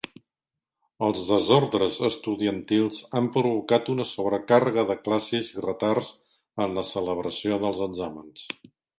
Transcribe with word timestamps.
Els 1.07 1.17
desordres 1.31 1.97
estudiantils 2.07 3.01
han 3.19 3.27
provocat 3.35 3.91
una 3.95 4.05
sobrecàrrega 4.11 4.85
de 4.91 4.95
classes 5.07 5.51
i 5.57 5.63
retards 5.65 6.09
en 6.65 6.73
la 6.79 6.85
celebració 6.93 7.61
dels 7.67 7.83
exàmens. 7.87 8.47